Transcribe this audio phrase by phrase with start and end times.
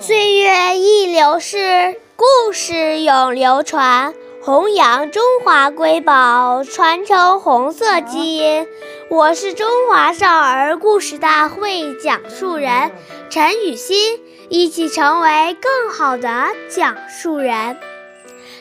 [0.00, 8.66] 岁月一流逝故事永流传，弘扬中华瑰宝，传承红色基因。
[9.10, 12.90] 我是中华少儿故事大会讲述人
[13.28, 17.76] 陈雨欣，一起成为更好的讲述人。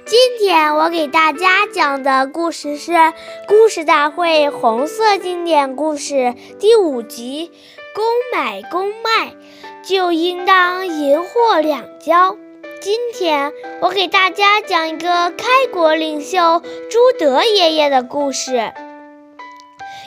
[0.05, 2.91] 今天我给大家讲的故事是
[3.47, 6.15] 《故事大会红色经典故事》
[6.59, 7.49] 第五集：
[7.95, 8.03] 公
[8.33, 9.35] 买公卖，
[9.89, 12.37] 就应当银货两交。
[12.79, 13.51] 今天
[13.81, 18.71] 我给大家讲一个开国领袖朱德爷爷的故事。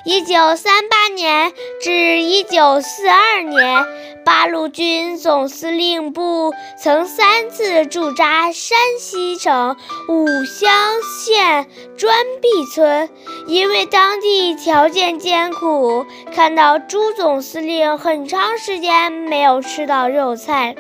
[0.05, 3.85] 一九三八年至一九四二年，
[4.25, 9.77] 八路军总司令部曾三次驻扎山西省
[10.09, 10.73] 武乡
[11.21, 13.09] 县砖壁村，
[13.47, 20.75] 因为当地条件艰苦，看到朱总司令很长时间没有吃到肉菜。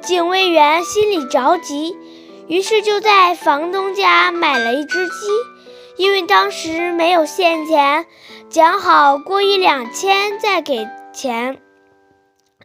[0.00, 1.96] 警卫员心里着急，
[2.46, 5.12] 于是就在房东家买了一只鸡。
[5.96, 8.06] 因为当时没有现钱，
[8.48, 11.58] 讲好过一两千再给钱。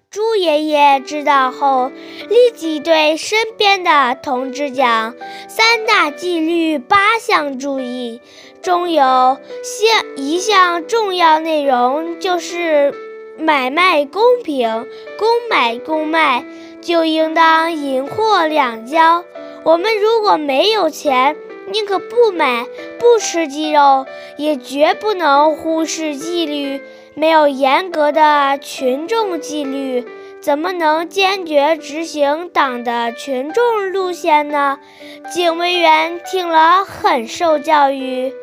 [0.10, 1.92] 朱爷爷知道后，
[2.28, 5.14] 立即对身边的同志讲
[5.48, 8.20] ：“三大纪律八项注意，
[8.62, 12.92] 中有项一项重要内容，就是
[13.38, 14.88] 买卖公平，
[15.20, 16.44] 公买公卖。”
[16.82, 19.26] 就应当银货两交。
[19.66, 21.36] 我们如果没有钱，
[21.72, 22.66] 宁可不买
[23.00, 24.06] 不吃鸡肉，
[24.38, 26.82] 也绝不能忽视纪律。
[27.16, 30.06] 没有严格的群众纪律，
[30.40, 34.80] 怎么能坚决执行党的群众路线呢？
[35.30, 38.34] 警卫员听了很受教育。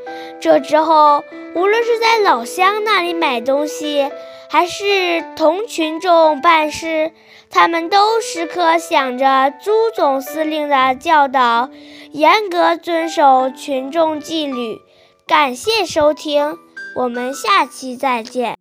[0.41, 4.11] 这之后，无论是在老乡那里买东西，
[4.56, 7.12] 还是同群众办事，
[7.50, 11.69] 他们都时刻想着朱总司令的教导，
[12.12, 14.81] 严格遵守群众纪律。
[15.27, 16.56] 感谢收听，
[16.97, 18.56] 我们下期再见。